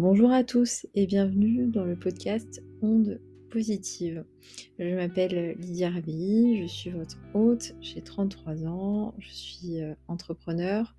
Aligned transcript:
Bonjour 0.00 0.32
à 0.32 0.44
tous 0.44 0.86
et 0.94 1.06
bienvenue 1.06 1.66
dans 1.66 1.84
le 1.84 1.94
podcast 1.94 2.62
Onde 2.80 3.20
Positive. 3.50 4.24
Je 4.78 4.94
m'appelle 4.94 5.56
Lydia 5.58 5.90
Rabi, 5.90 6.62
je 6.62 6.66
suis 6.66 6.88
votre 6.88 7.18
hôte, 7.34 7.74
j'ai 7.82 8.00
33 8.00 8.64
ans, 8.64 9.14
je 9.18 9.28
suis 9.28 9.82
euh, 9.82 9.92
entrepreneur, 10.08 10.96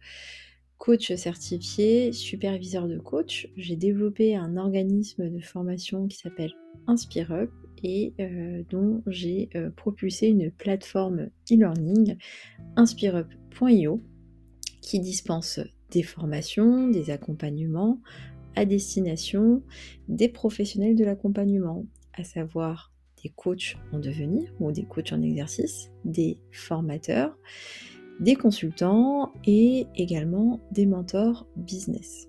coach 0.77 1.11
certifié, 1.15 2.11
superviseur 2.11 2.87
de 2.87 2.99
coach. 2.99 3.49
J'ai 3.57 3.75
développé 3.75 4.35
un 4.35 4.55
organisme 4.55 5.31
de 5.31 5.39
formation 5.39 6.07
qui 6.07 6.19
s'appelle 6.19 6.53
InspireUp 6.85 7.49
et 7.83 8.13
euh, 8.19 8.61
dont 8.69 9.01
j'ai 9.07 9.49
euh, 9.55 9.71
propulsé 9.71 10.27
une 10.27 10.51
plateforme 10.51 11.29
e-learning, 11.51 12.17
inspireup.io, 12.75 13.99
qui 14.79 14.99
dispense 14.99 15.59
des 15.89 16.03
formations, 16.03 16.87
des 16.87 17.09
accompagnements 17.09 17.99
à 18.55 18.65
destination 18.65 19.63
des 20.07 20.29
professionnels 20.29 20.95
de 20.95 21.03
l'accompagnement, 21.03 21.85
à 22.13 22.23
savoir 22.23 22.91
des 23.23 23.29
coachs 23.29 23.77
en 23.91 23.99
devenir 23.99 24.51
ou 24.59 24.71
des 24.71 24.83
coachs 24.83 25.13
en 25.13 25.21
exercice, 25.21 25.91
des 26.05 26.37
formateurs, 26.51 27.37
des 28.19 28.35
consultants 28.35 29.31
et 29.45 29.87
également 29.95 30.59
des 30.71 30.85
mentors 30.85 31.47
business. 31.55 32.27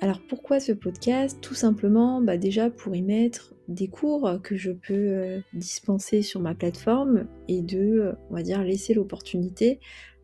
Alors 0.00 0.20
pourquoi 0.28 0.60
ce 0.60 0.70
podcast? 0.70 1.40
Tout 1.40 1.54
simplement 1.54 2.20
bah 2.20 2.36
déjà 2.36 2.70
pour 2.70 2.94
y 2.94 3.02
mettre 3.02 3.54
des 3.66 3.88
cours 3.88 4.40
que 4.42 4.56
je 4.56 4.70
peux 4.70 4.94
euh, 4.94 5.40
dispenser 5.54 6.22
sur 6.22 6.40
ma 6.40 6.54
plateforme 6.54 7.26
et 7.48 7.62
de, 7.62 8.14
on 8.30 8.34
va 8.34 8.42
dire, 8.42 8.62
laisser 8.62 8.94
l'opportunité 8.94 9.80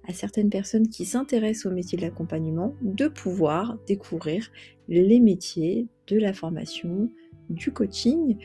à 0.07 0.13
certaines 0.13 0.51
personnes 0.51 0.89
qui 0.89 1.05
s'intéressent 1.05 1.67
au 1.67 1.75
métier 1.75 1.97
de 1.97 2.03
l'accompagnement 2.03 2.75
de 2.83 3.09
pouvoir 3.09 3.79
découvrir 3.87 4.51
les 4.89 5.21
métiers 5.21 5.89
de 6.07 6.19
la 6.19 6.33
formation, 6.33 7.11
du 7.51 7.73
coaching, 7.73 8.37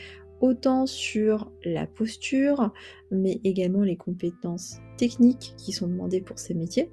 autant 0.42 0.86
sur 0.86 1.52
la 1.64 1.86
posture, 1.86 2.72
mais 3.12 3.40
également 3.44 3.84
les 3.84 3.98
compétences 3.98 4.78
techniques 4.98 5.54
qui 5.58 5.72
sont 5.72 5.88
demandées 5.88 6.22
pour 6.22 6.40
ces 6.40 6.54
métiers. 6.54 6.90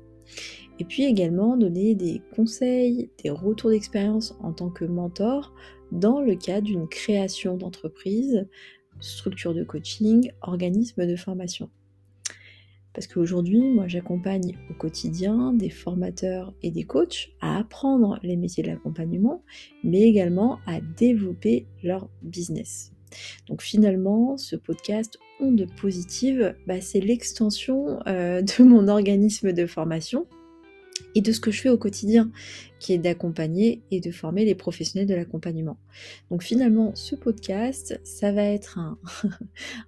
Et 0.78 0.84
puis 0.84 1.05
également 1.05 1.56
donner 1.56 1.94
des 1.94 2.20
conseils, 2.34 3.11
des 3.22 3.31
retours 3.31 3.70
d'expérience 3.70 4.37
en 4.41 4.53
tant 4.53 4.70
que 4.70 4.84
mentor 4.84 5.55
dans 5.92 6.20
le 6.20 6.34
cadre 6.34 6.67
d'une 6.67 6.89
création 6.89 7.56
d'entreprise, 7.56 8.47
structure 9.00 9.55
de 9.55 9.62
coaching, 9.62 10.31
organisme 10.42 11.06
de 11.06 11.17
formation. 11.17 11.70
Parce 12.97 13.08
qu'aujourd'hui, 13.08 13.61
moi, 13.61 13.89
j'accompagne 13.89 14.56
au 14.70 14.72
quotidien 14.72 15.52
des 15.52 15.69
formateurs 15.69 16.55
et 16.62 16.70
des 16.70 16.84
coachs 16.84 17.28
à 17.42 17.58
apprendre 17.58 18.19
les 18.22 18.36
métiers 18.36 18.62
de 18.62 18.69
l'accompagnement, 18.69 19.44
mais 19.84 20.00
également 20.00 20.61
à 20.66 20.80
développer 20.80 21.66
leur 21.83 22.08
business. 22.22 22.94
Donc 23.48 23.61
finalement, 23.61 24.38
ce 24.38 24.56
podcast 24.56 25.19
Onde 25.41 25.66
Positive, 25.78 26.56
bah, 26.66 26.80
c'est 26.80 27.00
l'extension 27.00 27.98
euh, 28.06 28.41
de 28.58 28.64
mon 28.64 28.88
organisme 28.88 29.53
de 29.53 29.66
formation 29.66 30.27
et 31.14 31.20
de 31.20 31.33
ce 31.33 31.41
que 31.41 31.50
je 31.50 31.60
fais 31.60 31.69
au 31.69 31.77
quotidien, 31.77 32.31
qui 32.87 32.92
est 32.92 32.98
d'accompagner 32.98 33.83
et 33.91 33.98
de 33.98 34.12
former 34.12 34.45
les 34.45 34.55
professionnels 34.55 35.09
de 35.09 35.15
l'accompagnement. 35.17 35.77
Donc 36.31 36.45
finalement, 36.45 36.93
ce 36.95 37.17
podcast, 37.17 38.01
ça 38.05 38.31
va 38.31 38.45
être 38.45 38.78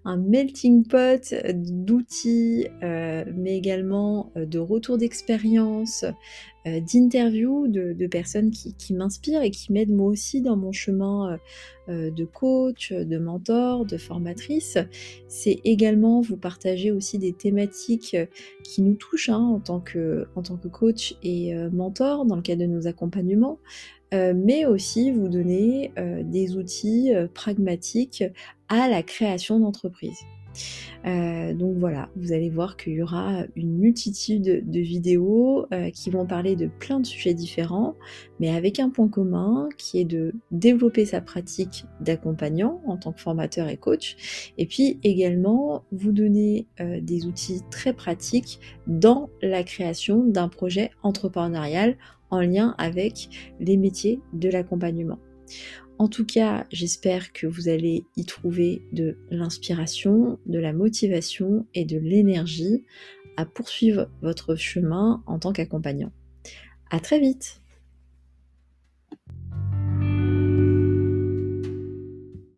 un, 0.04 0.16
melting 0.16 0.84
pot 0.84 1.32
d'outils, 1.54 2.66
euh, 2.82 3.24
mais 3.36 3.56
également 3.56 4.32
euh, 4.36 4.46
de 4.46 4.58
retours 4.58 4.98
d'expérience, 4.98 6.04
euh, 6.66 6.80
d'interviews 6.80 7.68
de, 7.68 8.06
personnes 8.08 8.50
qui, 8.50 8.94
m'inspirent 8.94 9.42
et 9.42 9.52
qui 9.52 9.72
m'aident 9.72 9.94
moi 9.94 10.08
aussi 10.08 10.42
dans 10.42 10.56
mon 10.56 10.72
chemin 10.72 11.38
de 11.88 12.24
coach, 12.24 12.92
de 12.92 13.18
mentor, 13.18 13.86
de 13.86 13.96
formatrice. 13.96 14.76
C'est 15.28 15.60
également 15.64 16.20
vous 16.20 16.36
partager 16.36 16.90
aussi 16.90 17.18
des 17.18 17.32
thématiques 17.32 18.16
qui 18.64 18.82
nous 18.82 18.94
touchent 18.94 19.30
hein, 19.30 19.38
en, 19.38 19.60
tant 19.60 19.80
que, 19.80 20.26
en 20.34 20.42
tant 20.42 20.56
que 20.56 20.68
coach 20.68 21.14
et 21.22 21.54
mentor 21.72 22.26
dans 22.26 22.36
le 22.36 22.42
cadre 22.42 22.60
de 22.62 22.66
nos 22.66 22.86
accompagnements, 22.88 23.58
euh, 24.14 24.32
mais 24.34 24.64
aussi 24.64 25.12
vous 25.12 25.28
donner 25.28 25.92
euh, 25.98 26.22
des 26.24 26.56
outils 26.56 27.14
euh, 27.14 27.28
pragmatiques 27.32 28.24
à 28.68 28.88
la 28.88 29.02
création 29.02 29.60
d'entreprise. 31.04 31.58
donc 31.58 31.76
voilà, 31.78 32.08
vous 32.16 32.32
allez 32.32 32.50
voir 32.50 32.76
qu'il 32.76 32.94
y 32.94 33.02
aura 33.02 33.44
une 33.56 33.78
multitude 33.78 34.68
de 34.68 34.80
vidéos 34.80 35.66
qui 35.92 36.10
vont 36.10 36.26
parler 36.26 36.56
de 36.56 36.66
plein 36.66 37.00
de 37.00 37.06
sujets 37.06 37.34
différents, 37.34 37.94
mais 38.40 38.50
avec 38.50 38.80
un 38.80 38.90
point 38.90 39.08
commun 39.08 39.68
qui 39.78 40.00
est 40.00 40.04
de 40.04 40.34
développer 40.50 41.04
sa 41.06 41.20
pratique 41.20 41.84
d'accompagnant 42.00 42.82
en 42.86 42.96
tant 42.96 43.12
que 43.12 43.20
formateur 43.20 43.68
et 43.68 43.76
coach, 43.76 44.52
et 44.58 44.66
puis 44.66 44.98
également 45.02 45.84
vous 45.92 46.12
donner 46.12 46.66
des 47.00 47.26
outils 47.26 47.60
très 47.70 47.92
pratiques 47.92 48.60
dans 48.86 49.30
la 49.42 49.62
création 49.62 50.24
d'un 50.24 50.48
projet 50.48 50.90
entrepreneurial 51.02 51.96
en 52.30 52.40
lien 52.40 52.74
avec 52.78 53.54
les 53.60 53.76
métiers 53.76 54.20
de 54.32 54.48
l'accompagnement. 54.48 55.18
En 55.98 56.08
tout 56.08 56.24
cas, 56.24 56.66
j'espère 56.70 57.32
que 57.32 57.46
vous 57.46 57.68
allez 57.68 58.04
y 58.16 58.24
trouver 58.24 58.82
de 58.92 59.18
l'inspiration, 59.30 60.38
de 60.46 60.58
la 60.58 60.72
motivation 60.72 61.66
et 61.74 61.84
de 61.84 61.98
l'énergie 61.98 62.84
à 63.36 63.44
poursuivre 63.44 64.08
votre 64.22 64.54
chemin 64.54 65.22
en 65.26 65.38
tant 65.38 65.52
qu'accompagnant. 65.52 66.12
À 66.90 67.00
très 67.00 67.18
vite! 67.18 67.60